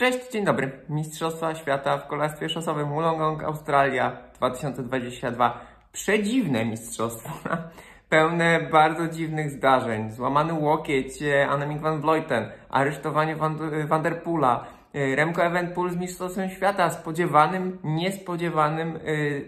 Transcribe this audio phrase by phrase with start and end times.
[0.00, 0.70] Cześć, dzień dobry.
[0.88, 5.60] Mistrzostwa Świata w kolarstwie szosowym Wollongong Australia 2022.
[5.92, 7.30] Przedziwne mistrzostwo,
[8.08, 10.10] pełne bardzo dziwnych zdarzeń.
[10.10, 15.96] Złamany łokieć e, Annemiek van Vleuten, aresztowanie Van, van der Poola, e, Remco Evenpool z
[15.96, 19.00] Mistrzostwem Świata, spodziewanym, niespodziewanym, e,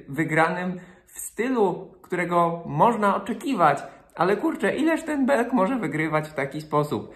[0.08, 3.78] wygranym w stylu, którego można oczekiwać.
[4.14, 7.14] Ale kurczę, ileż ten Belk może wygrywać w taki sposób?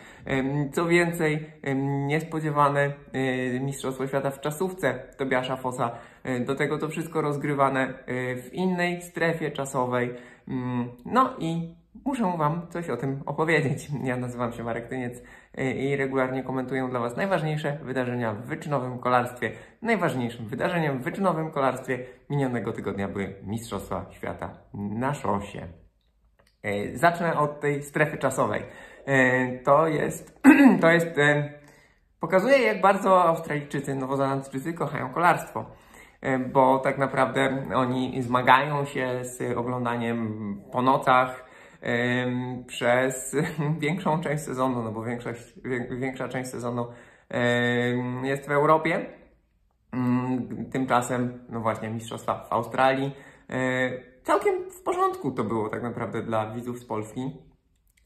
[0.72, 1.50] Co więcej,
[2.06, 5.90] niespodziewane y, Mistrzostwo Świata w czasówce Tobiasza Fosa.
[6.26, 7.94] Y, do tego to wszystko rozgrywane y,
[8.42, 10.14] w innej strefie czasowej.
[10.48, 11.74] Mm, no i
[12.04, 13.88] muszę Wam coś o tym opowiedzieć.
[14.04, 15.22] Ja nazywam się Marek Tyniec
[15.76, 19.52] i regularnie komentuję dla Was najważniejsze wydarzenia w wyczynowym kolarstwie.
[19.82, 21.98] Najważniejszym wydarzeniem w wyczynowym kolarstwie
[22.30, 25.68] minionego tygodnia były Mistrzostwa Świata na szosie.
[26.66, 28.62] E, zacznę od tej strefy czasowej.
[29.04, 30.40] E, to jest,
[30.80, 31.52] to jest, e,
[32.20, 35.64] pokazuje jak bardzo Australijczycy, Nowozelandczycy kochają kolarstwo.
[36.52, 41.44] Bo tak naprawdę oni zmagają się z oglądaniem po nocach
[42.66, 43.36] przez
[43.78, 45.54] większą część sezonu, no bo większość,
[45.90, 46.86] większa część sezonu
[48.22, 49.06] jest w Europie.
[49.92, 53.12] Mm, tymczasem, no właśnie, mistrzostwa w Australii
[54.26, 57.30] całkiem w porządku to było tak naprawdę dla widzów z Polski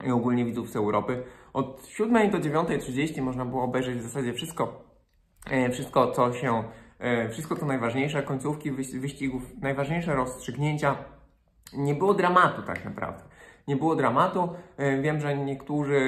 [0.07, 1.23] i ogólnie widzów z Europy.
[1.53, 4.85] Od 7 do 9.30 można było obejrzeć w zasadzie wszystko,
[5.51, 6.65] e, wszystko co się,
[6.99, 10.97] e, wszystko co najważniejsze, końcówki wyścigów, najważniejsze rozstrzygnięcia.
[11.73, 13.23] Nie było dramatu tak naprawdę.
[13.69, 14.49] Nie było dramatu.
[14.77, 16.01] E, wiem, że niektórzy,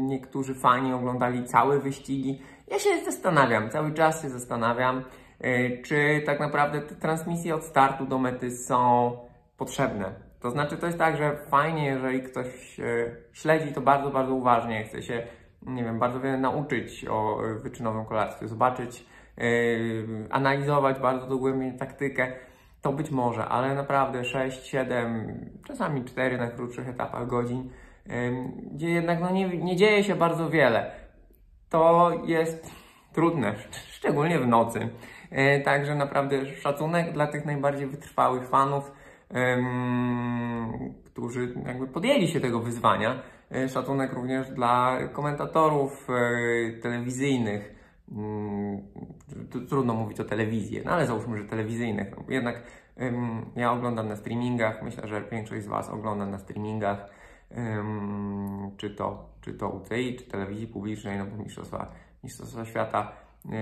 [0.00, 2.42] niektórzy fani oglądali całe wyścigi.
[2.68, 5.04] Ja się zastanawiam, cały czas się zastanawiam.
[5.40, 9.12] E, czy tak naprawdę te transmisje od startu do mety są
[9.56, 10.14] potrzebne.
[10.40, 12.84] To znaczy, to jest tak, że fajnie, jeżeli ktoś e,
[13.32, 15.26] śledzi to bardzo, bardzo uważnie, chce się,
[15.62, 19.06] nie wiem, bardzo wiele nauczyć o wyczynowym kolarstwie, zobaczyć,
[19.38, 19.42] e,
[20.30, 22.32] analizować bardzo dogłębnie taktykę,
[22.82, 27.70] to być może, ale naprawdę 6, 7, czasami 4 na krótszych etapach godzin,
[28.72, 30.90] gdzie jednak no, nie, nie dzieje się bardzo wiele.
[31.70, 32.70] To jest
[33.12, 33.54] trudne,
[33.90, 34.88] szczególnie w nocy.
[35.30, 38.92] E, także naprawdę szacunek dla tych najbardziej wytrwałych fanów,
[41.04, 43.22] którzy jakby podjęli się tego wyzwania.
[43.50, 47.76] E, szacunek również dla komentatorów e, telewizyjnych.
[48.12, 48.82] Mm,
[49.68, 52.10] trudno mówić o telewizji, no ale załóżmy, że telewizyjnych.
[52.16, 52.62] No, jednak
[53.56, 57.08] ja oglądam na streamingach, myślę, że większość z Was ogląda na streamingach,
[58.76, 61.92] czy to, czy to UCI, czy telewizji publicznej, no bo Mistrzostwa,
[62.24, 63.12] Mistrzostwa Świata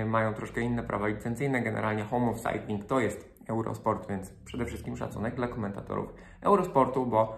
[0.07, 1.61] mają troszkę inne prawa licencyjne.
[1.61, 7.37] Generalnie Home of Cycling to jest Eurosport, więc przede wszystkim szacunek dla komentatorów Eurosportu, bo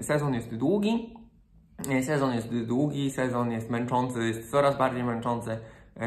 [0.00, 1.14] sezon jest długi,
[1.90, 5.58] y, sezon jest długi, sezon jest męczący, jest coraz bardziej męczący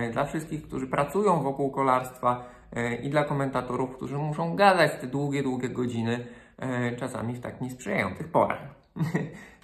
[0.08, 2.58] y, dla wszystkich, którzy pracują wokół kolarstwa
[3.04, 6.28] i dla komentatorów, którzy muszą gadać te długie, długie godziny,
[6.98, 8.60] czasami w tak niesprzyjających porach.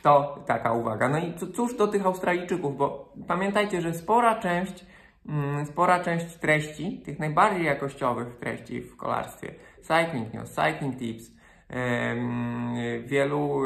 [0.04, 1.10] To taka uwaga.
[1.10, 4.86] No i cóż do tych Australijczyków, bo pamiętajcie, że spora część
[5.66, 11.32] spora część treści, tych najbardziej jakościowych treści w kolarstwie, Cycling News, Cycling Tips,
[13.06, 13.62] wielu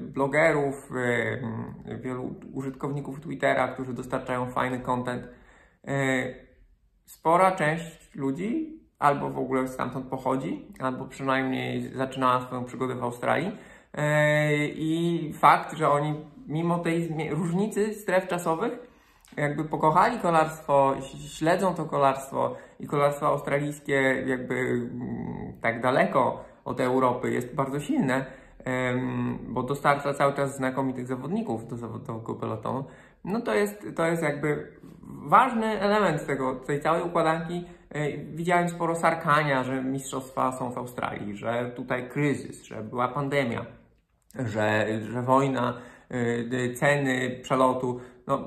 [0.00, 0.90] blogerów,
[2.00, 5.28] wielu użytkowników Twittera, którzy dostarczają fajny content.
[5.86, 6.34] E,
[7.04, 13.52] spora część ludzi albo w ogóle stamtąd pochodzi, albo przynajmniej zaczynała swoją przygodę w Australii.
[13.94, 16.14] E, I fakt, że oni
[16.46, 18.85] mimo tej różnicy stref czasowych
[19.36, 20.94] jakby pokochali kolarstwo,
[21.28, 28.24] śledzą to kolarstwo i kolarstwo australijskie jakby mm, tak daleko od Europy jest bardzo silne,
[29.48, 32.84] bo dostarcza cały czas znakomitych zawodników do zawodowego pelotonu,
[33.24, 34.72] no to jest, to jest jakby
[35.26, 37.64] ważny element tego, tej całej układanki.
[37.90, 43.66] E, widziałem sporo sarkania, że mistrzostwa są w Australii, że tutaj kryzys, że była pandemia,
[44.38, 45.80] że, że wojna,
[46.10, 48.44] e, ceny przelotu no,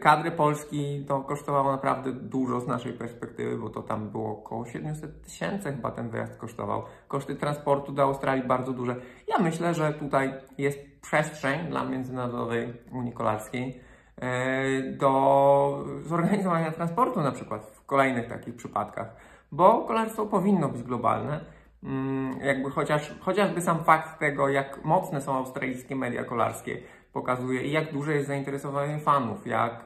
[0.00, 5.22] kadry Polski to kosztowało naprawdę dużo z naszej perspektywy, bo to tam było około 700
[5.22, 6.82] tysięcy chyba ten wyjazd kosztował.
[7.08, 8.96] Koszty transportu do Australii bardzo duże.
[9.28, 13.80] Ja myślę, że tutaj jest przestrzeń dla Międzynarodowej Unii Kolarskiej
[14.16, 19.16] e, do zorganizowania transportu na przykład w kolejnych takich przypadkach,
[19.52, 21.40] bo kolarstwo powinno być globalne.
[21.84, 26.82] Mm, jakby chociaż, chociażby sam fakt tego, jak mocne są australijskie media kolarskie,
[27.12, 29.84] pokazuje i jak duże jest zainteresowanie fanów, jak,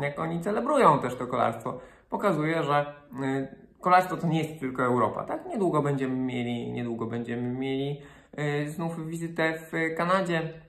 [0.00, 1.80] jak oni celebrują też to kolarstwo.
[2.10, 3.48] Pokazuje, że y,
[3.80, 5.46] kolarstwo to nie jest tylko Europa, tak?
[5.46, 8.00] Niedługo będziemy mieli, niedługo będziemy mieli
[8.64, 10.62] y, znów wizytę w Kanadzie.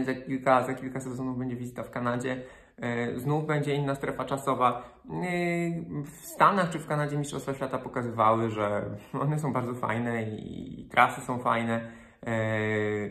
[0.00, 2.42] Y, za kilka, za kilka sezonów będzie wizyta w Kanadzie.
[3.16, 4.82] Znów będzie inna strefa czasowa.
[6.04, 8.82] W Stanach czy w Kanadzie Mistrzostwa Świata pokazywały, że
[9.22, 11.88] one są bardzo fajne i trasy są fajne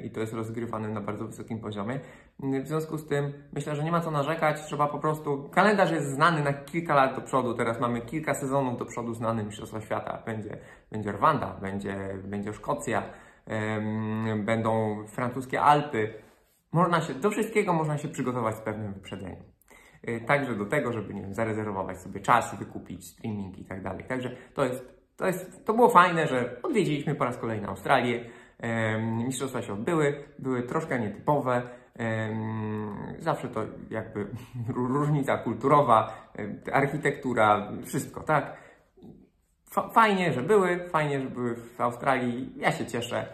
[0.04, 2.00] i to jest rozgrywane na bardzo wysokim poziomie.
[2.40, 5.50] W związku z tym myślę, że nie ma co narzekać, trzeba po prostu.
[5.54, 9.44] Kalendarz jest znany na kilka lat do przodu, teraz mamy kilka sezonów do przodu znany
[9.44, 10.24] Mistrzostwa Świata.
[10.26, 10.58] Będzie,
[10.92, 13.04] będzie Rwanda, będzie, będzie Szkocja,
[14.38, 16.14] będą francuskie Alpy.
[16.72, 19.44] Można się, do wszystkiego można się przygotować z pewnym wyprzedzeniem.
[20.28, 24.04] Także do tego, żeby nie wiem, zarezerwować sobie czas, wykupić streaming i tak dalej.
[24.04, 28.26] Także to jest, to jest, to było fajne, że odwiedziliśmy po raz kolejny Australię.
[29.02, 31.62] Mistrzostwa się odbyły, były troszkę nietypowe.
[33.20, 34.28] Zawsze to jakby
[34.98, 36.30] różnica kulturowa,
[36.74, 38.58] architektura, wszystko, tak?
[39.94, 42.54] Fajnie, że były, fajnie, że były w Australii.
[42.58, 43.26] Ja się cieszę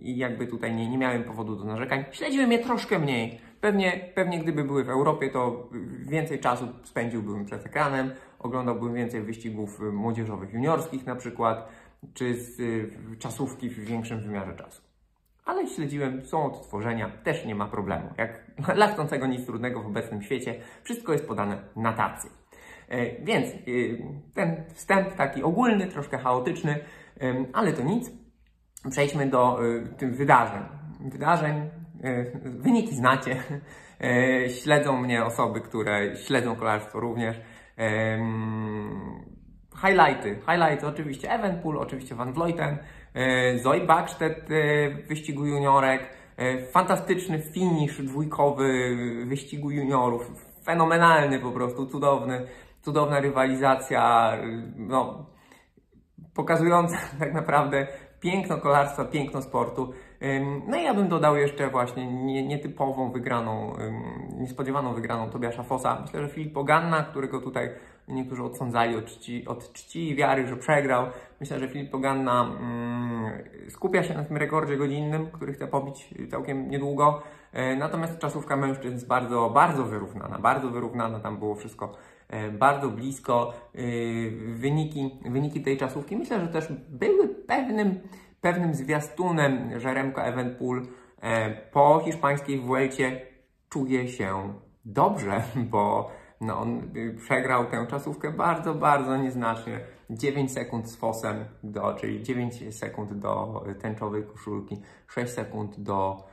[0.00, 2.04] i jakby tutaj nie, nie miałem powodu do narzekań.
[2.10, 3.40] Śledziłem je troszkę mniej.
[3.60, 5.68] Pewnie, pewnie gdyby były w Europie, to
[6.00, 11.68] więcej czasu spędziłbym przed ekranem, oglądałbym więcej wyścigów młodzieżowych, juniorskich na przykład,
[12.14, 14.82] czy z y, czasówki w większym wymiarze czasu.
[15.44, 18.10] Ale śledziłem, są odtworzenia, też nie ma problemu.
[18.18, 22.28] Jak dla chcącego nic trudnego w obecnym świecie, wszystko jest podane na tacy.
[22.88, 24.02] E, więc y,
[24.34, 26.80] ten wstęp taki ogólny, troszkę chaotyczny,
[27.52, 28.10] ale to nic.
[28.90, 30.62] Przejdźmy do y, tych wydarzeń.
[31.00, 31.70] Wydarzeń,
[32.44, 33.42] wyniki znacie.
[34.00, 37.40] E, śledzą mnie osoby, które śledzą kolarstwo również.
[39.86, 42.78] Highlighty, highlighty oczywiście Evenpool, oczywiście Van Vleuten,
[43.14, 46.18] e, Zoe Backstedt w wyścigu juniorek,
[46.72, 48.96] fantastyczny finish dwójkowy
[49.26, 50.32] wyścigu juniorów,
[50.64, 52.46] fenomenalny po prostu, cudowny
[52.82, 54.32] cudowna rywalizacja,
[54.76, 55.26] no,
[56.34, 57.86] pokazująca tak naprawdę
[58.20, 59.92] piękno kolarstwa, piękno sportu.
[60.66, 62.06] No i ja bym dodał jeszcze właśnie
[62.46, 63.72] nietypową wygraną,
[64.36, 65.98] niespodziewaną wygraną Tobiasza Fosa.
[66.00, 67.70] Myślę, że Filip Poganna, którego tutaj
[68.08, 71.06] niektórzy odsądzali od czci, od czci i wiary, że przegrał.
[71.40, 73.30] Myślę, że Filip Poganna um,
[73.68, 77.22] skupia się na tym rekordzie godzinnym, który chce pobić całkiem niedługo.
[77.52, 81.20] E, natomiast czasówka mężczyzn jest bardzo, bardzo wyrównana, bardzo wyrównana.
[81.20, 81.94] Tam było wszystko
[82.28, 83.52] E, bardzo blisko.
[83.74, 83.80] E,
[84.46, 88.00] wyniki, wyniki tej czasówki myślę, że też były pewnym,
[88.40, 90.86] pewnym zwiastunem, że Remco Evenpool
[91.72, 93.20] po hiszpańskiej Vuelcie
[93.68, 94.54] czuje się
[94.84, 99.80] dobrze, bo no, on przegrał tę czasówkę bardzo, bardzo nieznacznie.
[100.10, 106.26] 9 sekund z fosem, do, czyli 9 sekund do tęczowej koszulki, 6 sekund do,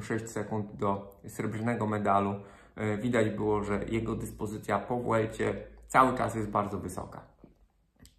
[0.00, 2.34] 6 mm, sekund do srebrnego medalu.
[2.76, 5.54] E, widać było, że jego dyspozycja po Vuelcie
[5.86, 7.20] cały czas jest bardzo wysoka.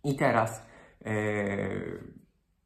[0.03, 0.65] I teraz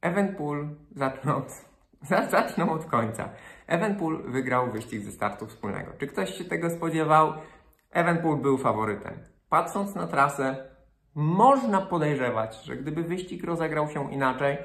[0.01, 1.65] Evenpool zacznę od,
[2.31, 3.29] zacznę od końca.
[3.67, 5.91] Evenpool wygrał wyścig ze startu wspólnego.
[5.97, 7.33] Czy ktoś się tego spodziewał?
[7.91, 9.13] Evenpool był faworytem.
[9.49, 10.69] Patrząc na trasę,
[11.15, 14.57] można podejrzewać, że gdyby wyścig rozegrał się inaczej,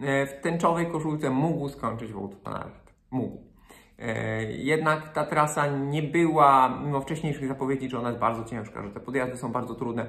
[0.00, 2.92] e, w tęczowej koszulce mógł skończyć Wout van Aert.
[3.10, 3.38] Mógł.
[3.98, 8.90] E, jednak ta trasa nie była, mimo wcześniejszych zapowiedzi, że ona jest bardzo ciężka, że
[8.90, 10.06] te podjazdy są bardzo trudne.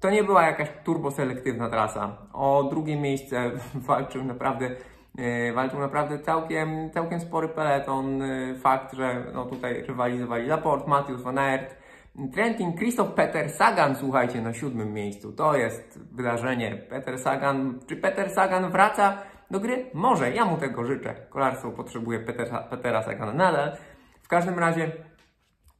[0.00, 2.16] To nie była jakaś turboselektywna trasa.
[2.32, 3.50] O drugie miejsce
[3.88, 4.70] walczył naprawdę,
[5.18, 8.22] e, walczył naprawdę całkiem, całkiem spory peleton.
[8.60, 11.83] Fakt, że no tutaj rywalizowali Laporte, Matthews, Van Aert,
[12.32, 15.32] Trentin, Christoph Peter Sagan, słuchajcie, na siódmym miejscu.
[15.32, 16.86] To jest wydarzenie.
[16.90, 19.18] Peter Sagan, czy Peter Sagan wraca
[19.50, 19.90] do gry?
[19.94, 21.14] Może, ja mu tego życzę.
[21.30, 23.76] Kolarstwo potrzebuje Petera, Petera Saganele.
[24.22, 24.92] W każdym razie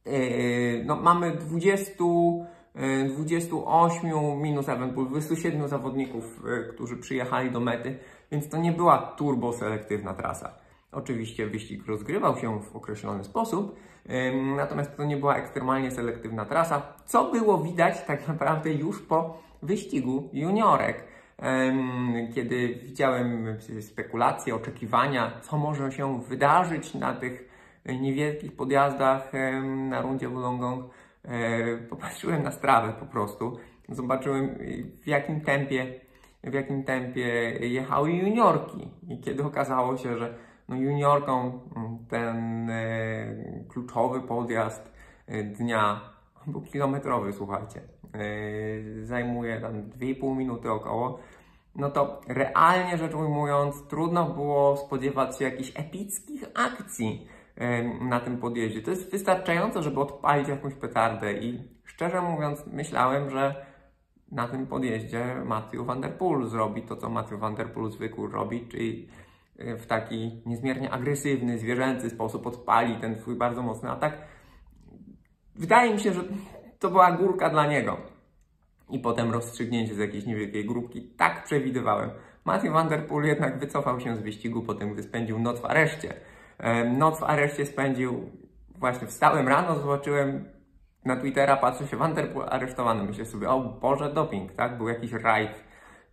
[0.05, 2.03] yy, no, mamy 20,
[2.75, 7.99] yy, 28 minus Evenpool, 27 zawodników, yy, którzy przyjechali do mety,
[8.31, 10.57] więc to nie była turbo selektywna trasa.
[10.91, 13.75] Oczywiście wyścig rozgrywał się w określony sposób,
[14.55, 20.29] natomiast to nie była ekstremalnie selektywna trasa, co było widać tak naprawdę już po wyścigu
[20.33, 21.03] juniorek
[22.35, 27.49] kiedy widziałem spekulacje, oczekiwania, co może się wydarzyć na tych
[27.85, 29.31] niewielkich podjazdach
[29.89, 30.85] na rundzie Wollongong,
[31.23, 33.57] e, popatrzyłem na strawę po prostu.
[33.89, 34.57] Zobaczyłem
[35.01, 35.99] w jakim tempie,
[36.43, 37.27] w jakim tempie
[37.59, 38.87] jechały juniorki.
[39.09, 40.33] I kiedy okazało się, że
[40.69, 44.91] no juniorką mm, ten e, kluczowy podjazd
[45.27, 46.01] e, dnia
[46.47, 47.81] był kilometrowy, słuchajcie,
[48.13, 51.19] yy, zajmuje tam 2,5 minuty około,
[51.75, 57.27] no to realnie rzecz ujmując, trudno było spodziewać się jakichś epickich akcji
[58.01, 58.81] na tym podjeździe.
[58.81, 63.65] To jest wystarczająco, żeby odpalić jakąś petardę i szczerze mówiąc myślałem, że
[64.31, 68.27] na tym podjeździe Matthew Van Der Poel zrobi to, co Matthew Van Der Poel zwykł
[68.27, 69.07] robić, czyli
[69.55, 74.17] w taki niezmiernie agresywny, zwierzęcy sposób odpali ten swój bardzo mocny atak
[75.55, 76.23] wydaje mi się, że
[76.79, 77.97] to była górka dla niego.
[78.89, 81.01] I potem rozstrzygnięcie z jakiejś niewielkiej grupki.
[81.01, 82.09] Tak przewidywałem.
[82.45, 85.65] Matthew Van Der Poel jednak wycofał się z wyścigu po tym, gdy spędził noc w
[85.65, 86.13] areszcie.
[86.97, 88.29] Noc w areszcie spędził,
[88.79, 90.45] właśnie wstałem rano, zobaczyłem
[91.05, 93.03] na Twittera, patrzę się, Van Der Poel aresztowany.
[93.03, 94.77] Myślę sobie, o Boże, doping, tak?
[94.77, 95.64] Był jakiś rajd.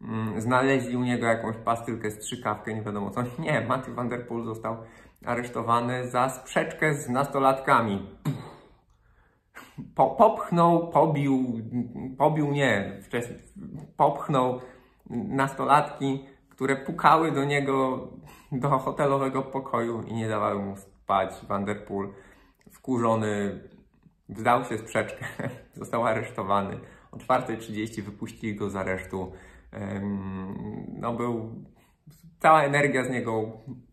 [0.03, 3.23] Mm, znaleźli u niego jakąś pastylkę, strzykawkę, nie wiadomo co.
[3.43, 4.77] Nie, Matthew Van Der Poel został
[5.25, 8.07] aresztowany za sprzeczkę z nastolatkami.
[9.95, 11.61] Po, popchnął, pobił,
[12.19, 13.39] pobił nie, wcześniej
[13.97, 14.61] popchnął
[15.11, 18.09] nastolatki, które pukały do niego
[18.53, 21.31] do hotelowego pokoju i nie dawały mu spać.
[21.49, 22.13] Vanderpool
[22.71, 23.61] wkurzony
[24.29, 25.25] wzdał się sprzeczkę,
[25.81, 26.79] został aresztowany.
[27.13, 29.33] O 4.30 wypuścili go z aresztu.
[30.99, 31.51] No był,
[32.39, 33.43] cała energia z niego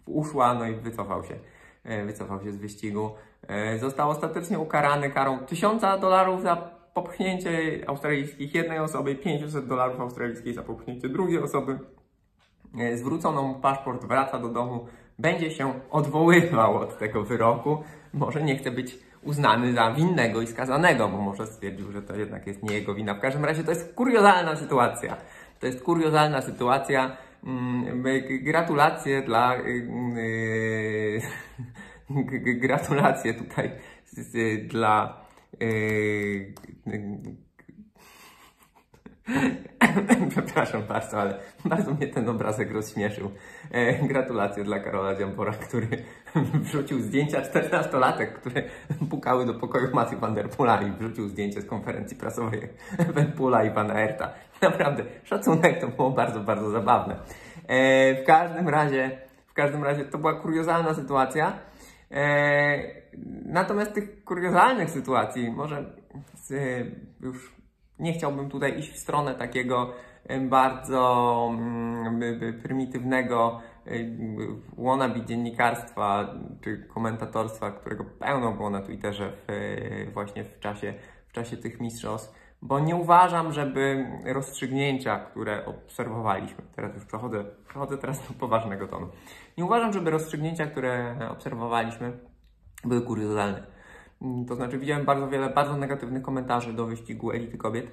[0.05, 1.35] uszła, no i wycofał się,
[1.83, 3.11] e, wycofał się z wyścigu.
[3.47, 6.55] E, został ostatecznie ukarany karą 1000 dolarów za
[6.93, 11.79] popchnięcie australijskich jednej osoby, 500 dolarów australijskich za popchnięcie drugiej osoby.
[12.79, 14.85] E, zwrócono mu paszport, wraca do domu,
[15.19, 17.83] będzie się odwoływał od tego wyroku.
[18.13, 22.47] Może nie chce być uznany za winnego i skazanego, bo może stwierdził, że to jednak
[22.47, 23.13] jest nie jego wina.
[23.13, 25.17] W każdym razie to jest kuriozalna sytuacja.
[25.59, 27.17] To jest kuriozalna sytuacja.
[27.43, 28.03] Mm,
[28.43, 29.55] gratulacje dla.
[29.55, 31.21] Yy,
[32.55, 33.71] gratulacje tutaj
[34.67, 35.25] dla
[40.29, 43.31] Przepraszam bardzo, ale bardzo mnie ten obrazek rozśmieszył.
[43.71, 45.87] E, gratulacje dla Karola Dziambora, który
[46.63, 48.63] wrzucił zdjęcia 14-latek, które
[49.09, 52.69] pukały do pokoju Matthew Van Der Poola i wrzucił zdjęcie z konferencji prasowej
[53.15, 54.33] Van Poola i Pana Erta.
[54.61, 57.15] Naprawdę, szacunek to było bardzo, bardzo zabawne.
[57.67, 59.17] E, w każdym razie,
[59.47, 61.59] w każdym razie to była kuriozalna sytuacja.
[62.11, 62.99] E,
[63.45, 65.85] natomiast tych kuriozalnych sytuacji, może
[66.33, 66.53] z,
[67.21, 67.58] już
[67.99, 69.93] nie chciałbym tutaj iść w stronę takiego
[70.49, 72.21] bardzo mm,
[72.63, 73.61] prymitywnego
[74.77, 80.93] wannabe dziennikarstwa czy komentatorstwa, którego pełno było na Twitterze w, właśnie w czasie,
[81.27, 87.97] w czasie tych mistrzostw, bo nie uważam, żeby rozstrzygnięcia, które obserwowaliśmy, teraz już przechodzę, przechodzę
[87.97, 89.07] teraz do poważnego tonu,
[89.57, 92.19] nie uważam, żeby rozstrzygnięcia, które obserwowaliśmy,
[92.85, 93.78] były kuriozalne.
[94.47, 97.85] To znaczy, widziałem bardzo wiele bardzo negatywnych komentarzy do wyścigu elity kobiet,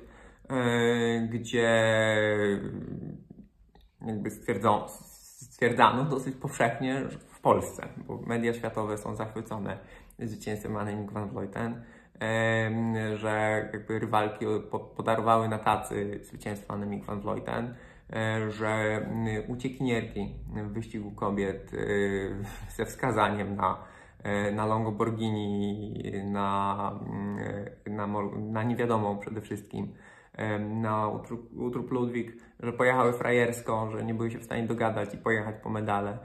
[0.50, 1.68] yy, gdzie
[4.06, 9.78] jakby stwierdzono, stwierdzano dosyć powszechnie w Polsce, bo media światowe są zachwycone
[10.18, 11.82] zwycięstwem Annemiek van Vleuten,
[13.14, 14.46] że jakby rywalki
[14.96, 17.74] podarowały na tacy zwycięstwa Annemiek van Vleuten,
[18.12, 19.00] E, że
[19.48, 21.78] uciekinierki w wyścigu kobiet e,
[22.76, 23.76] ze wskazaniem na, e,
[24.52, 25.94] na Longoborghini,
[26.24, 27.00] na,
[27.86, 28.06] na,
[28.36, 29.94] na niewiadomą przede wszystkim,
[30.60, 31.08] na
[31.56, 35.70] Utrup Ludwik, że pojechały frajersko, że nie były się w stanie dogadać i pojechać po
[35.70, 36.18] medale.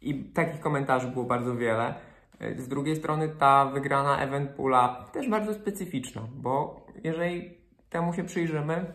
[0.00, 1.94] I takich komentarzy było bardzo wiele.
[2.56, 7.58] Z drugiej strony ta wygrana Eventpoola też bardzo specyficzna, bo jeżeli
[7.90, 8.92] temu się przyjrzymy,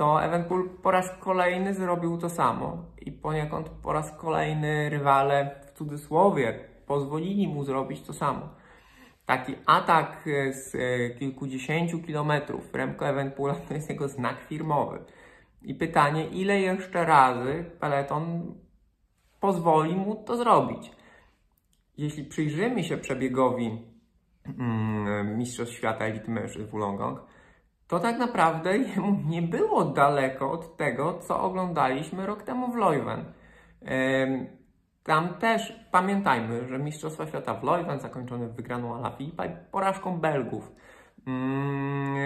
[0.00, 5.72] to Evenpool po raz kolejny zrobił to samo i poniekąd po raz kolejny rywale w
[5.72, 8.48] cudzysłowie pozwolili mu zrobić to samo.
[9.26, 14.98] Taki atak z e, kilkudziesięciu kilometrów Remco Evenpoola to jest jego znak firmowy.
[15.62, 18.54] I pytanie, ile jeszcze razy peloton
[19.40, 20.90] pozwoli mu to zrobić?
[21.98, 23.78] Jeśli przyjrzymy się przebiegowi
[24.58, 26.74] mm, Mistrzostw Świata Elity Mężczyzn w
[27.90, 33.24] to tak naprawdę jemu nie było daleko od tego, co oglądaliśmy rok temu w Leuven.
[35.04, 40.72] Tam też pamiętajmy, że Mistrzostwa Świata w Leuven zakończone wygraną Alaphilippa i porażką Belgów
[41.26, 42.16] mm,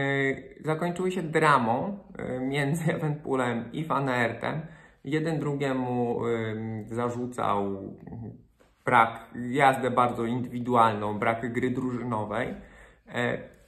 [0.64, 4.08] zakończyły się dramą e, między Evenpoolem i Van.
[5.04, 6.20] Jeden drugiemu
[6.86, 7.82] zarzucał
[8.84, 12.54] brak, jazdę bardzo indywidualną, brak gry drużynowej.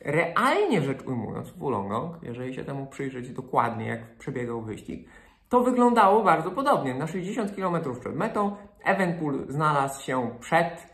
[0.06, 5.08] Realnie rzecz ujmując, w Wollongong, jeżeli się temu przyjrzeć dokładnie, jak przebiegał wyścig,
[5.48, 6.94] to wyglądało bardzo podobnie.
[6.94, 10.86] Na 60 km przed metą Evenpool znalazł się przed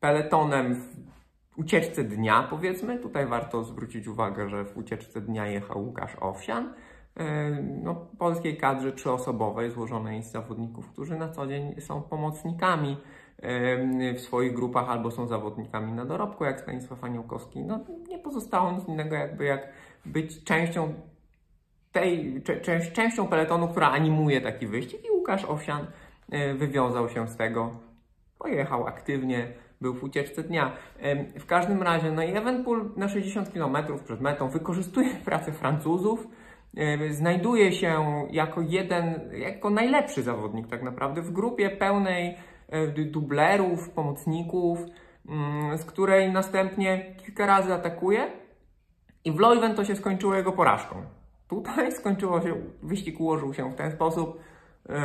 [0.00, 2.98] peletonem w ucieczce dnia, powiedzmy.
[2.98, 6.74] Tutaj warto zwrócić uwagę, że w ucieczce dnia jechał Łukasz Owsian,
[7.16, 7.50] e,
[7.82, 12.96] no, polskiej kadrze trzyosobowej, złożonej z zawodników, którzy na co dzień są pomocnikami
[14.14, 17.60] w swoich grupach albo są zawodnikami na dorobku, jak Stanisław Aniołkowski.
[17.60, 19.68] No, nie pozostało nic innego, jakby jak
[20.06, 20.94] być częścią
[21.94, 22.42] tej,
[22.92, 25.86] częścią peletonu, która animuje taki wyścig i Łukasz Owsian
[26.30, 27.70] e, wywiązał się z tego,
[28.38, 30.76] pojechał aktywnie, był w ucieczce dnia.
[31.00, 36.28] Em, W każdym razie, no i Evenpool na 60 km przed metą wykorzystuje pracę Francuzów,
[36.76, 42.36] e, znajduje się jako jeden, jako najlepszy zawodnik tak naprawdę w grupie pełnej e,
[43.06, 44.78] dublerów, pomocników,
[45.28, 48.32] mm, z której następnie kilka razy atakuje
[49.24, 50.96] i w Leuven to się skończyło jego porażką.
[51.48, 54.40] Tutaj skończyło się, wyścig ułożył się w ten sposób,
[54.88, 55.02] e,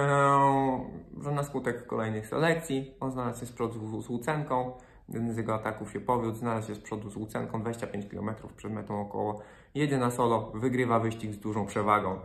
[1.24, 4.72] że na skutek kolejnych selekcji on znalazł się z przodu z Łucenką,
[5.10, 8.72] jeden z jego ataków się powiódł, znalazł się z przodu z Łucenką 25 km przed
[8.72, 9.42] metą około,
[9.76, 12.20] jedzie na solo, wygrywa wyścig z dużą przewagą.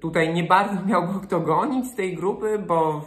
[0.00, 3.02] Tutaj nie bardzo miał go kto gonić z tej grupy, bo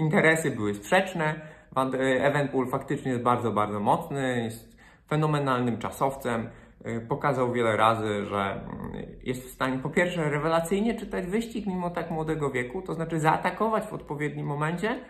[0.00, 1.40] interesy były sprzeczne.
[1.72, 4.76] Van- Evenpool faktycznie jest bardzo, bardzo mocny, jest
[5.08, 6.48] fenomenalnym czasowcem.
[6.86, 8.92] Y, Pokazał wiele razy, że mm,
[9.22, 13.84] jest w stanie po pierwsze rewelacyjnie czytać wyścig mimo tak młodego wieku, to znaczy zaatakować
[13.86, 15.00] w odpowiednim momencie,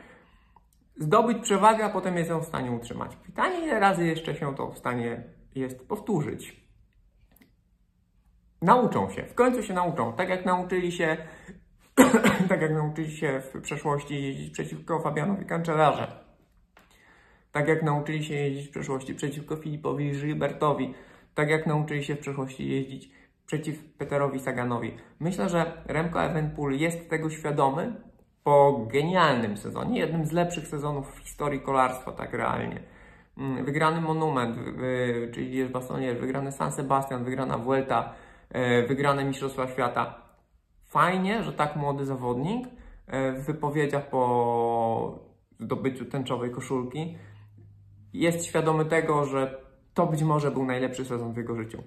[0.96, 3.16] zdobyć przewagę, a potem jest ją w stanie utrzymać.
[3.16, 6.70] Pytanie, ile razy jeszcze się to w stanie jest powtórzyć.
[8.62, 11.16] Nauczą się, w końcu się nauczą, tak jak nauczyli się,
[12.48, 16.12] tak jak nauczyli się w przeszłości jeździć przeciwko Fabianowi Cancellarze.
[17.52, 20.94] Tak jak nauczyli się jeździć w przeszłości przeciwko Filipowi Gilbertowi.
[21.34, 23.10] Tak jak nauczyli się w przeszłości jeździć
[23.46, 24.96] przeciw Peterowi Saganowi.
[25.20, 27.92] Myślę, że Remco Evenepoel jest tego świadomy
[28.44, 32.82] po genialnym sezonie, jednym z lepszych sezonów w historii kolarstwa, tak realnie.
[33.38, 34.56] Mm, Wygrany Monument,
[35.32, 38.12] czyli Liège Bastogne, wygrany San Sebastian, wygrana Vuelta,
[38.54, 40.19] y, wygrane Mistrzostwa Świata.
[40.90, 42.70] Fajnie, że tak młody zawodnik y,
[43.32, 45.18] w wypowiedziach po
[45.60, 47.16] zdobyciu tęczowej koszulki
[48.12, 51.82] jest świadomy tego, że to być może był najlepszy sezon w jego życiu.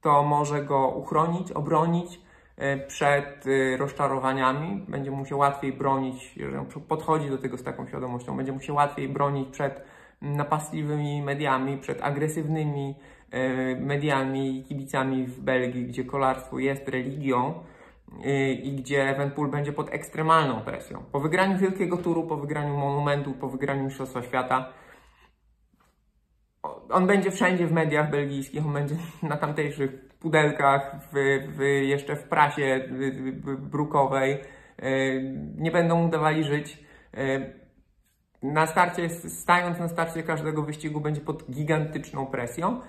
[0.00, 2.20] To może go uchronić, obronić
[2.56, 4.84] e, przed e, rozczarowaniami.
[4.88, 8.72] Będzie mu się łatwiej bronić, jeżeli podchodzi do tego z taką świadomością, będzie mu się
[8.72, 9.84] łatwiej bronić przed
[10.22, 12.94] napastliwymi mediami, przed agresywnymi
[13.30, 17.79] e, mediami i kibicami w Belgii, gdzie kolarstwo jest religią e,
[18.62, 21.04] i gdzie Evenpool będzie pod ekstremalną presją.
[21.12, 24.72] Po wygraniu Wielkiego Turu, po wygraniu Monumentu, po wygraniu Mistrzostwa Świata,
[26.90, 31.14] on będzie wszędzie w mediach belgijskich, on będzie na tamtejszych pudelkach, w,
[31.56, 32.88] w, jeszcze w prasie
[33.58, 34.38] brukowej.
[34.78, 35.22] E,
[35.56, 36.84] Nie będą mu dawali żyć.
[37.14, 37.52] E,
[38.42, 42.80] Na starcie, stając na starcie każdego wyścigu, będzie pod gigantyczną presją.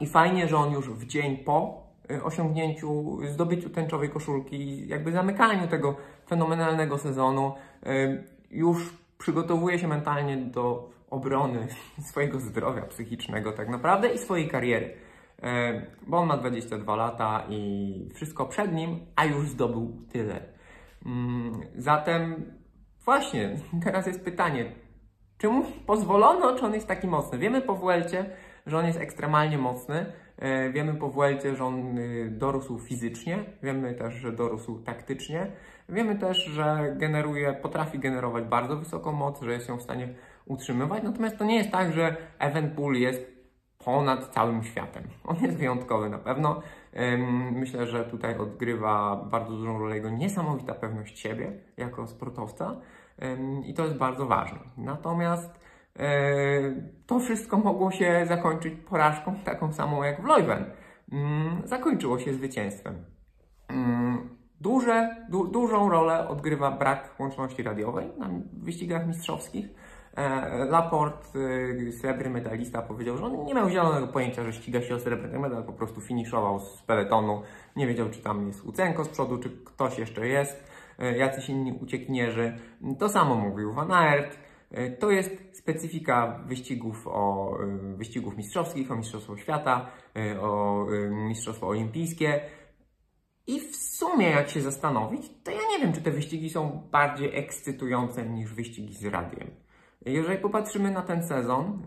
[0.00, 1.83] I fajnie, że on już w dzień po
[2.22, 5.96] osiągnięciu, zdobyciu tęczowej koszulki, jakby zamykaniu tego
[6.28, 7.54] fenomenalnego sezonu,
[7.86, 11.66] e, już przygotowuje się mentalnie do obrony
[12.10, 14.94] swojego zdrowia psychicznego tak naprawdę i swojej kariery.
[15.42, 20.40] E, Bo on ma 22 lata i wszystko przed nim, a już zdobył tyle.
[21.06, 22.52] Mm, Zatem
[23.04, 24.72] właśnie, teraz jest pytanie,
[25.38, 27.38] czy mu pozwolono, czy on jest taki mocny?
[27.38, 28.30] Wiemy po Vuelcie,
[28.66, 30.12] że on jest ekstremalnie mocny.
[30.38, 33.44] E, Wiemy po Vuelcie, że on y, dorósł fizycznie.
[33.62, 35.46] Wiemy też, że dorósł taktycznie.
[35.88, 40.08] Wiemy też, że generuje, potrafi generować bardzo wysoką moc, że jest ją w stanie
[40.46, 41.02] utrzymywać.
[41.02, 43.34] Natomiast to nie jest tak, że Evenpool jest
[43.84, 45.02] ponad całym światem.
[45.24, 46.62] On jest wyjątkowy na pewno.
[47.52, 52.76] Myślę, że tutaj odgrywa bardzo dużą rolę jego niesamowita pewność siebie jako sportowca
[53.64, 54.58] i to jest bardzo ważne.
[54.76, 55.63] Natomiast
[57.06, 60.64] to wszystko mogło się zakończyć porażką taką samą jak w Leuven.
[61.12, 63.04] Ym, Zakończyło się zwycięstwem.
[63.72, 69.66] Ym, Duże, du, dużą rolę odgrywa brak łączności radiowej na wyścigach mistrzowskich.
[70.16, 74.94] E, Laport, y, srebrny medalista, powiedział, że on nie miał zielonego pojęcia, że ściga się
[74.94, 77.42] o srebrny medal, po prostu finiszował z peletonu.
[77.76, 80.64] Nie wiedział, czy tam jest Łucenko z przodu, czy ktoś jeszcze jest,
[80.98, 82.58] e, jacyś inni uciekinierzy.
[82.98, 84.43] To samo mówił Van Aert.
[84.74, 87.56] E, To jest specyfika wyścigów, o,
[87.92, 92.40] y, wyścigów mistrzowskich, o Mistrzostwo Świata, y, o Mistrzostwo Olimpijskie.
[93.46, 97.38] I w sumie, jak się zastanowić, to ja nie wiem, czy te wyścigi są bardziej
[97.38, 99.50] ekscytujące niż wyścigi z radiem.
[100.06, 101.82] Jeżeli popatrzymy na ten sezon,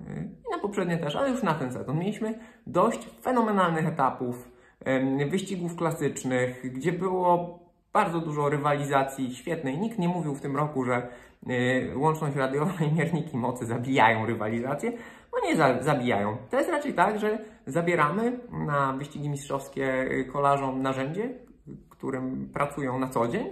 [0.48, 4.52] i na poprzednie też, ale już na ten sezon, mieliśmy dość fenomenalnych etapów,
[5.30, 7.60] wyścigów klasycznych, gdzie było
[7.98, 9.78] bardzo dużo rywalizacji świetnej.
[9.78, 11.08] Nikt nie mówił w tym roku, że
[11.46, 14.92] yy, łączność radiowa i mierniki mocy zabijają rywalizację,
[15.32, 16.38] bo nie za, zabijają.
[16.50, 21.30] To jest raczej tak, że zabieramy na wyścigi mistrzowskie yy, kolarzom narzędzie,
[21.90, 23.48] którym pracują na co dzień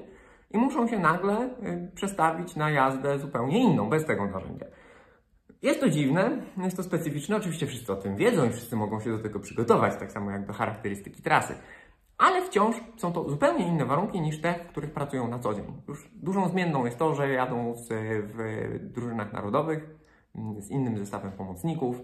[0.51, 4.65] i muszą się nagle y, przestawić na jazdę zupełnie inną, bez tego narzędzia.
[5.61, 9.09] Jest to dziwne, jest to specyficzne, oczywiście wszyscy o tym wiedzą i wszyscy mogą się
[9.09, 11.53] do tego przygotować, tak samo jak do charakterystyki trasy.
[12.17, 15.81] Ale wciąż są to zupełnie inne warunki niż te, w których pracują na co dzień.
[15.87, 17.87] Już dużą zmienną jest to, że jadą z,
[18.33, 19.89] w drużynach narodowych,
[20.35, 21.95] mm, z innym zestawem pomocników.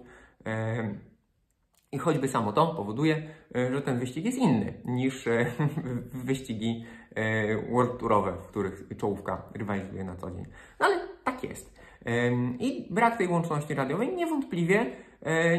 [1.92, 3.24] I choćby samo to powoduje,
[3.56, 5.46] e, że ten wyścig jest inny niż e,
[6.26, 10.46] wyścigi e, World Tourowe, w których czołówka rywalizuje na co dzień.
[10.80, 11.82] No ale tak jest.
[12.60, 14.86] I brak tej łączności radiowej niewątpliwie,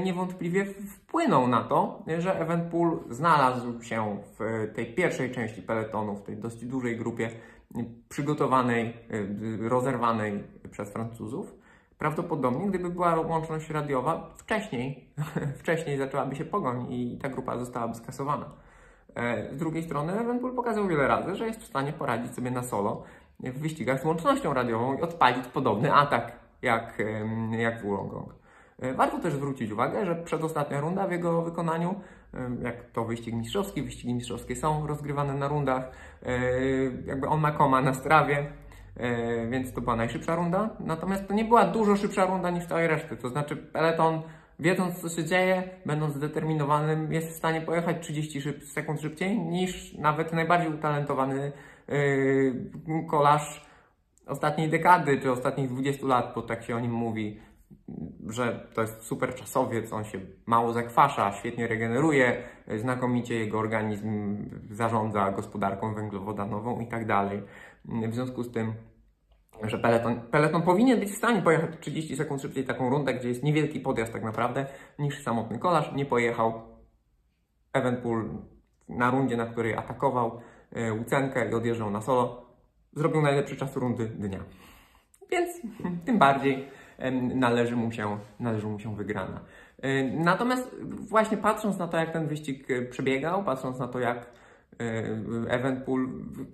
[0.04, 6.36] niewątpliwie wpłynął na to, że Eventpool znalazł się w tej pierwszej części peletonu, w tej
[6.36, 7.30] dość dużej grupie
[8.08, 11.54] przygotowanej, e, rozerwanej przez Francuzów.
[11.98, 15.08] Prawdopodobnie, gdyby była łączność radiowa, wcześniej,
[15.60, 18.46] wcześniej zaczęłaby się pogoń i ta grupa zostałaby skasowana.
[19.14, 22.62] E, Z drugiej strony, Evenpool pokazał wiele razy, że jest w stanie poradzić sobie na
[22.62, 23.02] solo
[23.40, 27.02] w wyścigach z łącznością radiową i odpalić podobny atak jak,
[27.58, 28.28] jak w Wollongong.
[28.30, 28.41] E,
[28.96, 31.94] Warto też zwrócić uwagę, że przedostatnia runda w jego wykonaniu,
[32.34, 35.90] em, jak to wyścig mistrzowski, wyścigi mistrzowskie są rozgrywane na rundach,
[36.22, 36.40] e,
[37.06, 38.46] jakby on ma koma na strawie,
[38.96, 40.70] e, więc to była najszybsza runda.
[40.80, 43.16] Natomiast to nie była dużo szybsza runda niż całej reszty.
[43.16, 44.22] To znaczy peloton,
[44.58, 49.94] wiedząc co się dzieje, będąc zdeterminowanym, jest w stanie pojechać 30 szyb, sekund szybciej niż
[49.94, 51.52] nawet najbardziej utalentowany
[53.10, 53.66] kolarz
[54.26, 57.40] ostatniej dekady, czy ostatnich 20 lat, bo tak się o nim mówi,
[58.28, 62.42] że to jest super czasowiec, on się mało zakwasza, świetnie regeneruje,
[62.76, 64.36] znakomicie jego organizm
[64.70, 67.42] zarządza gospodarką węglowodanową i tak dalej.
[67.84, 68.72] W związku z tym,
[69.62, 73.42] że peleton, peleton powinien być w stanie pojechać 30 sekund szybciej taką rundę, gdzie jest
[73.42, 74.66] niewielki podjazd tak naprawdę,
[74.98, 76.62] niż samotny kolarz, nie pojechał.
[77.72, 78.28] Evenpool
[78.88, 80.40] na rundzie, na której atakował
[80.72, 82.46] e, Łucenkę i odjeżdżał na solo,
[82.92, 84.44] zrobił najlepszy czas rundy dnia.
[85.30, 85.60] Więc
[86.06, 86.68] tym bardziej
[87.34, 89.40] należy mu się, należy mu się wygrana.
[89.82, 90.76] E, Natomiast
[91.08, 94.24] właśnie patrząc na to, jak ten wyścig e, przebiegał, patrząc na to, jak e,
[95.48, 96.08] Evenpool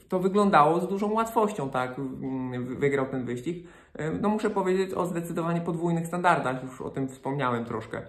[0.09, 1.95] to wyglądało z dużą łatwością, tak,
[2.61, 3.67] wygrał ten wyścig.
[4.21, 8.03] No muszę powiedzieć o zdecydowanie podwójnych standardach, już o tym wspomniałem troszkę.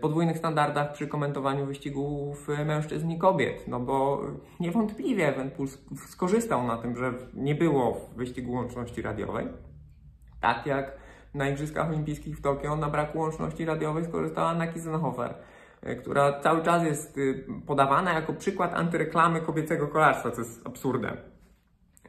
[0.00, 4.20] Podwójnych standardach przy komentowaniu wyścigów mężczyzn i kobiet, no bo
[4.60, 9.48] niewątpliwie Evenpool sk- skorzystał na tym, że nie było w wyścigu łączności radiowej.
[10.40, 10.96] Tak jak
[11.34, 15.34] na Igrzyskach Olimpijskich w Tokio na braku łączności radiowej skorzystała Naki Zenhofer,
[15.82, 21.16] e, która cały czas jest y, podawana jako przykład antyreklamy kobiecego kolarstwa, co jest absurdem.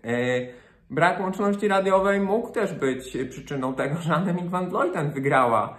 [0.04, 5.78] E, Brak łączności radiowej mógł też być przyczyną tego, że Annemiek van Vleuten wygrała,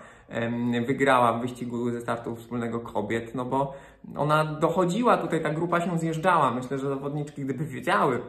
[0.87, 3.75] wygrała w wyścigu ze startu wspólnego kobiet, no bo
[4.17, 6.51] ona dochodziła, tutaj ta grupa się zjeżdżała.
[6.51, 8.21] Myślę, że zawodniczki, gdyby wiedziały,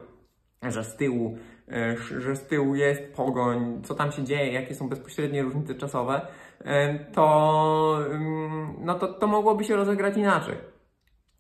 [0.63, 1.37] że z tyłu,
[2.19, 6.21] że z tyłu jest pogoń, co tam się dzieje, jakie są bezpośrednie różnice czasowe,
[6.59, 10.55] e, to, mm, no to, to mogłoby się rozegrać inaczej.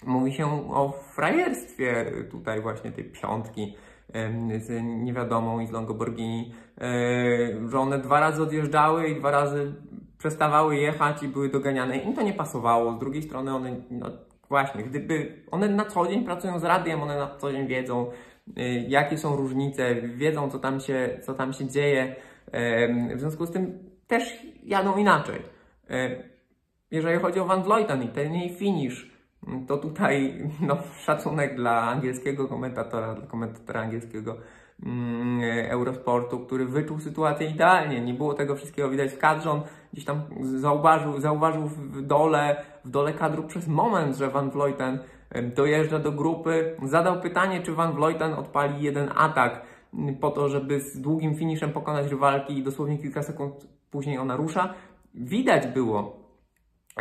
[0.05, 3.75] Mówi się o frajerstwie tutaj właśnie tej piątki
[4.13, 9.73] em, z niewiadomą i z Longoborghini, e, że one dwa razy odjeżdżały i dwa razy
[10.17, 11.97] przestawały jechać i były doganiane.
[11.97, 12.93] Im to nie pasowało.
[12.93, 14.09] Z drugiej strony one, no
[14.49, 18.11] właśnie, gdyby one na co dzień pracują z radiem, one na co dzień wiedzą,
[18.87, 22.15] jakie są różnice, wiedzą, co tam się, co tam się dzieje.
[22.51, 24.23] Em, W związku z tym też
[24.63, 25.41] jadą inaczej.
[25.89, 26.23] E,
[26.91, 29.15] Jeżeli chodzi o Van Vleuten i ten jej finish,
[29.67, 34.37] to tutaj no, szacunek dla angielskiego komentatora, dla komentatora angielskiego
[34.85, 38.01] mm, Eurosportu, który wyczuł sytuację idealnie.
[38.01, 39.51] Nie było tego wszystkiego widać w kadrze.
[39.51, 39.61] On
[39.93, 44.99] gdzieś tam zauważył, zauważył w dole, w dole kadru przez moment, że Van Vleuten
[45.55, 46.77] dojeżdża do grupy.
[46.83, 49.61] Zadał pytanie, czy Van Vleuten odpali jeden atak
[50.21, 54.73] po to, żeby z długim finiszem pokonać rywalki i dosłownie kilka sekund później ona rusza.
[55.13, 56.25] Widać było,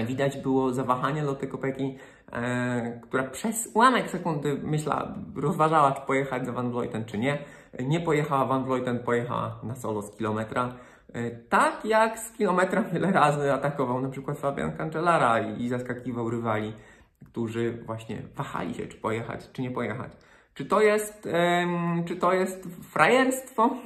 [0.03, 1.99] Widać było zawahanie Lotte Kopeki,
[2.33, 7.39] e, która przez ułamek sekundy myślała, rozważała, czy pojechać za Van Vleuten, czy nie.
[7.81, 10.75] Nie pojechała Van Vleuten, pojechała na solo z kilometra.
[11.13, 16.31] E, tak jak z kilometra wiele razy atakował na przykład Fabian Cancellara i, i zaskakiwał
[16.31, 16.73] rywali,
[17.25, 20.13] którzy właśnie wahali się, czy pojechać, czy nie pojechać.
[20.55, 21.29] Czy to jest,
[22.05, 23.77] czy to jest frajerstwo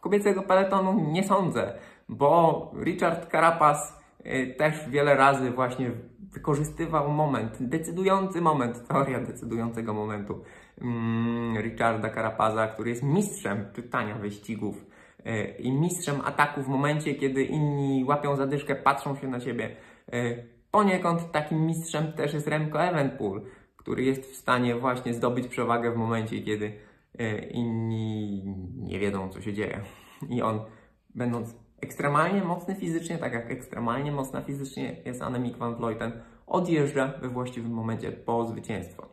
[0.00, 1.10] kobiecego peletonu?
[1.12, 9.20] Nie sądzę, bo Richard Carapaz y, też wiele razy właśnie wykorzystywał moment, decydujący moment, teoria
[9.20, 10.42] decydującego momentu
[10.80, 14.86] mm, Richarda Carapaza, który jest mistrzem czytania wyścigów
[15.26, 19.76] y, i mistrzem ataku w momencie, kiedy inni łapią zadyszkę, patrzą się na ciebie.
[20.14, 23.42] Y, Poniekąd takim mistrzem też jest Remco Evenpool,
[23.76, 26.72] który jest w stanie właśnie zdobyć przewagę w momencie, kiedy
[27.20, 28.44] y, inni
[28.76, 29.80] nie wiedzą, co się dzieje.
[30.28, 30.60] I on,
[31.14, 36.12] będąc ekstremalnie mocny fizycznie, tak jak ekstremalnie mocna fizycznie jest Annemiek van Vleuten,
[36.46, 39.08] odjeżdża we właściwym momencie po zwycięstwo.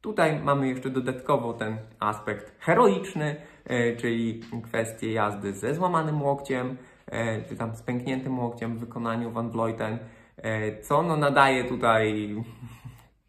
[0.00, 7.42] Tutaj mamy jeszcze dodatkowo ten aspekt heroiczny, e, czyli kwestię jazdy ze złamanym łokciem, e,
[7.42, 9.98] czy tam z pękniętym łokciem w wykonaniu Van Vleuten, e,
[10.82, 12.34] co no nadaje tutaj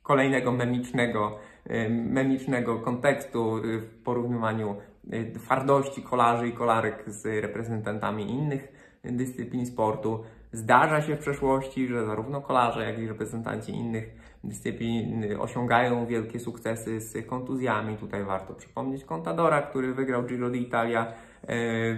[0.07, 4.75] kolejnego memicznego, e, memicznego kontekstu e, w porównywaniu
[5.11, 8.67] e, twardości kolarzy i kolarek z reprezentantami innych
[9.03, 10.23] dyscyplin sportu.
[10.51, 16.99] Zdarza się w przeszłości, że zarówno kolarze, jak i reprezentanci innych dyscyplin osiągają wielkie sukcesy
[16.99, 17.97] z kontuzjami.
[17.97, 21.13] Tutaj warto przypomnieć Contadora, który wygrał Giro d'Italia, e,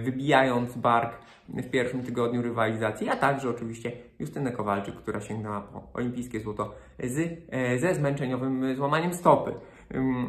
[0.04, 1.12] wybijając bark
[1.48, 6.74] w pierwszym tygodniu rywalizacji, a także oczywiście Justynę Kowalczyk, która sięgnęła po olimpijskie złoto
[7.04, 9.54] z, e, ze zmęczeniowym złamaniem stopy.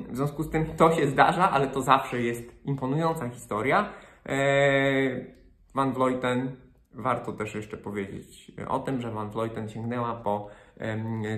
[0.10, 3.90] W związku z tym to się zdarza, ale to zawsze jest imponująca historia.
[4.26, 4.36] E,
[5.76, 6.56] Van Vleuten,
[6.94, 10.48] warto też jeszcze powiedzieć o tym, że Van Vleuten sięgnęła po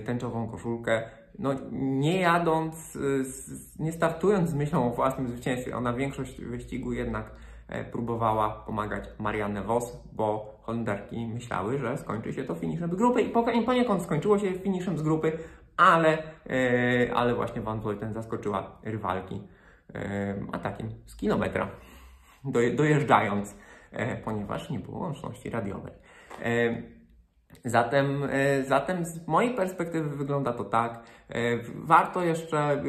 [0.06, 1.04] tęczową koszulkę,
[1.40, 2.98] no nie jadąc,
[3.80, 5.78] nie startując z myślą o własnym zwycięstwie.
[5.78, 7.53] Ona większość wyścigu jednak e,
[7.92, 13.30] próbowała pomagać Marianne Vos, bo Holenderki myślały, że skończy się to finiszem z grupy i
[13.30, 15.32] po- i poniekąd skończyło się finiszem z grupy,
[15.78, 16.18] ale,
[16.50, 19.42] e, ale właśnie Van Vleuten zaskoczyła rywalki
[19.96, 21.68] e, atakiem z kilometra,
[22.46, 23.56] doje- dojeżdżając,
[23.92, 25.94] e, ponieważ nie było łączności radiowej.
[27.64, 31.04] E, Zatem, e, zatem z mojej perspektywy wygląda to tak.
[31.30, 32.84] E, Warto jeszcze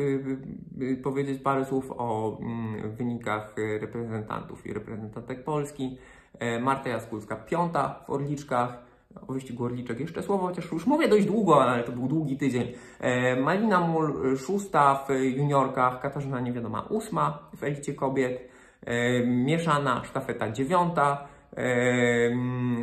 [0.83, 5.99] y, powiedzieć parę słów o mm, wynikach e, reprezentantów i reprezentantek Polski.
[6.39, 8.85] E, Marta Jaskulska piąta w Orliczkach.
[9.29, 12.73] O wyścigu Orliczek jeszcze słowo, chociaż już mówię dość długo, ale to był długi tydzień.
[13.01, 18.49] E, Malina Mul szósta w juniorkach, Katarzyna Niewiadoma ósma w elicie kobiet.
[18.87, 21.65] E, Mieszana sztafeta dziewiąta, e,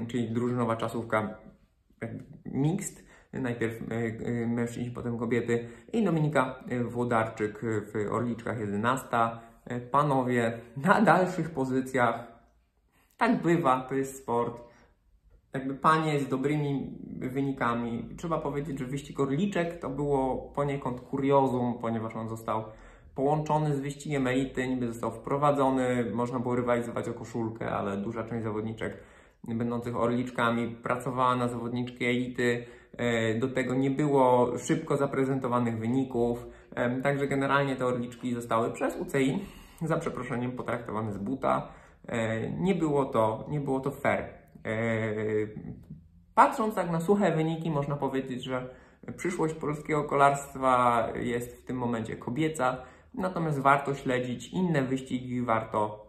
[0.08, 1.38] czyli drużynowa czasówka
[2.02, 9.08] jakby mixed, najpierw e, e, mężczyźni, potem kobiety i Dominika e, Włodarczyk w Orliczkach 11.
[9.66, 12.42] E, Panowie na dalszych pozycjach.
[13.18, 14.62] Tak bywa, to jest sport.
[15.54, 18.10] Jakby panie z dobrymi wynikami.
[18.18, 22.64] Trzeba powiedzieć, że wyścig Orliczek to było poniekąd kuriozum, ponieważ on został
[23.16, 28.44] połączony z wyścigiem elity, niby został wprowadzony, można było rywalizować o koszulkę, ale duża część
[28.44, 28.98] zawodniczek
[29.44, 32.66] będących orliczkami pracowała na zawodniczki elity.
[32.98, 38.96] E, Do tego nie było szybko zaprezentowanych wyników, Em, także generalnie te orliczki zostały przez
[38.96, 39.40] UCI
[39.82, 41.68] za przeproszeniem potraktowane z buta.
[42.08, 44.24] E, Nie było to, nie było to fair.
[44.24, 44.30] E,
[46.36, 48.76] Patrząc tak na suche wyniki, można powiedzieć, że
[49.18, 52.78] przyszłość polskiego kolarstwa jest w tym momencie kobieca,
[53.14, 56.08] natomiast warto śledzić inne wyścigi, warto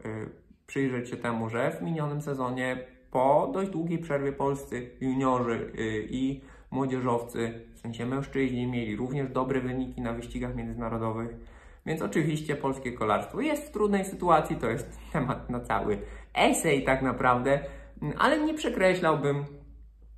[0.66, 6.40] przyjrzeć się temu, że w minionym sezonie po dość długiej przerwie polscy juniorzy y, i
[6.70, 11.37] młodzieżowcy, w sensie mężczyźni, mieli również dobre wyniki na wyścigach międzynarodowych.
[11.87, 15.98] Więc oczywiście polskie kolarstwo jest w trudnej sytuacji, to jest temat na cały
[16.35, 17.61] esej tak naprawdę,
[18.18, 19.44] ale nie przekreślałbym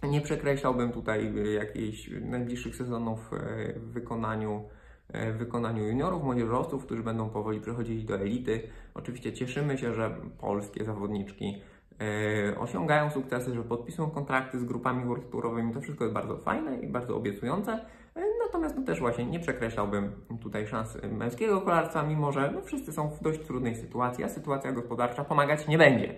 [0.02, 4.64] nie przekreślałbym tutaj y, jakichś najbliższych sezonów e, w wykonaniu,
[5.08, 8.62] w wykonaniu juniorów, młodzieżowców, którzy będą powoli przechodzili do elity.
[8.94, 11.62] Oczywiście cieszymy się, że polskie zawodniczki
[12.58, 15.30] osiągają sukcesy, że podpisują kontrakty z grupami world.
[15.74, 17.72] To wszystko jest bardzo fajne i bardzo obiecujące.
[18.16, 22.92] E, Natomiast no też właśnie nie przekreślałbym tutaj szans męskiego kolarstwa, mimo że no, wszyscy
[22.92, 26.14] są w dość trudnej sytuacji, a sytuacja gospodarcza pomagać nie będzie.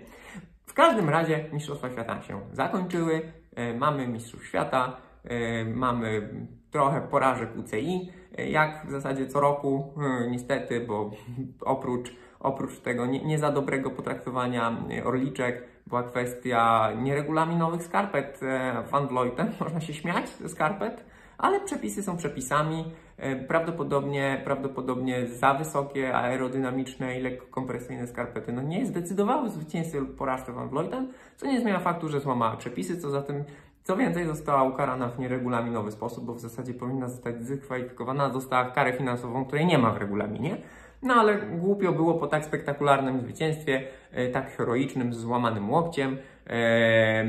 [0.65, 3.21] W każdym razie Mistrzostwa Świata się zakończyły.
[3.55, 6.29] E, Mamy Mistrzów Świata, e, mamy
[6.71, 11.11] trochę porażek UCI, e, jak w zasadzie co roku, e, niestety, bo
[11.61, 18.83] oprócz, oprócz tego nie, nie za dobrego potraktowania e, orliczek była kwestia nieregulaminowych skarpet e,
[18.91, 19.51] Van Vleuten.
[19.59, 21.05] Można się śmiać ze skarpet,
[21.37, 22.85] ale przepisy są przepisami.
[23.17, 29.99] E, Prawdopodobnie, prawdopodobnie za wysokie, aerodynamiczne i lekko kompresyjne skarpety no nie zdecydowały o zwycięstwie
[29.99, 33.43] lub porażce Van Vleuten, co nie zmienia faktu, że złamała przepisy, co zatem
[33.87, 38.93] co więcej została ukarana w nieregulaminowy sposób, bo w zasadzie powinna zostać dyskwalifikowana, dostała karę
[38.93, 40.57] finansową, której nie ma w regulaminie.
[41.01, 46.51] No ale głupio było po tak spektakularnym zwycięstwie, e, tak heroicznym, z złamanym łokciem, e,
[46.51, 47.25] e,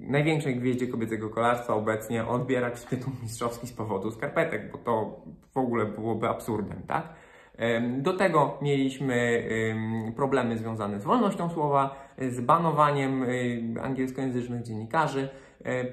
[0.00, 5.20] największej gwieździe kobiecego kolarstwa obecnie odbierać tytuł mistrzowski z powodu skarpetek, bo to
[5.54, 7.08] w ogóle byłoby absurdem, tak?
[7.98, 13.26] Do tego mieliśmy em, problemy związane z wolnością słowa, z banowaniem
[13.82, 15.28] angielskojęzycznych dziennikarzy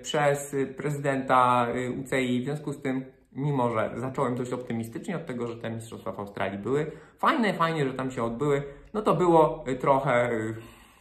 [0.01, 1.67] przez prezydenta
[2.01, 2.41] UCI.
[2.41, 3.05] W związku z tym,
[3.39, 7.85] mimo że zacząłem dość optymistycznie od tego, że te mistrzostwa w Australii były fajne, fajnie,
[7.85, 10.55] że tam się odbyły, no to było y, trochę, y,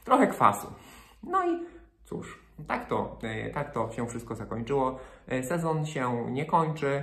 [0.05, 0.67] trochę kwasu.
[1.23, 1.59] No i
[2.05, 4.99] cóż, tak to, e, tak to się wszystko zakończyło.
[5.43, 7.03] Sezon się nie kończy.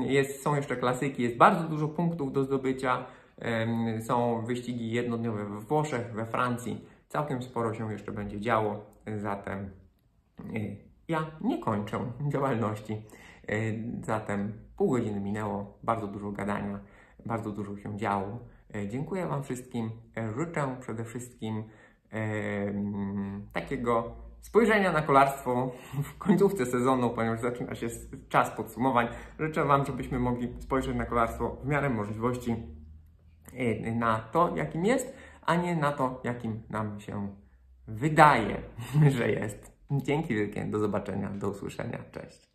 [0.00, 3.06] Jest, są jeszcze klasyki, jest bardzo dużo punktów do zdobycia.
[4.06, 6.84] Są wyścigi jednodniowe we Włoszech, we Francji.
[7.08, 8.84] Całkiem sporo się jeszcze będzie działo.
[9.16, 9.70] Zatem
[10.54, 10.76] y,
[11.08, 13.02] ja nie kończę działalności.
[13.50, 16.80] Y, Zatem pół godziny minęło, bardzo dużo gadania,
[17.26, 18.38] bardzo dużo się działo.
[18.76, 19.90] Y, Dziękuję Wam wszystkim.
[20.18, 21.64] Y, Życzę przede wszystkim
[22.10, 27.88] em, takiego spojrzenia na kolarstwo w końcówce sezonu, ponieważ zaczyna się
[28.28, 29.08] czas podsumowań.
[29.40, 32.56] Życzę Wam, żebyśmy mogli spojrzeć na kolarstwo w miarę możliwości
[33.94, 37.28] na to, jakim jest, a nie na to, jakim nam się
[37.86, 38.62] wydaje,
[39.16, 39.78] że jest.
[39.90, 42.47] Dzięki wielkie, do zobaczenia, do usłyszenia, cześć.